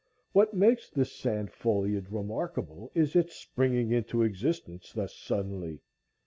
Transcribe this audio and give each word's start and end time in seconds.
What 0.31 0.55
makes 0.55 0.89
this 0.89 1.11
sand 1.11 1.51
foliage 1.51 2.09
remarkable 2.09 2.91
is 2.95 3.15
its 3.15 3.35
springing 3.35 3.91
into 3.91 4.23
existence 4.23 4.91
thus 4.91 5.15
suddenly. 5.15 5.81